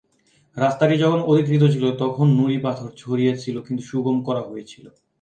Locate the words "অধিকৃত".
1.31-1.63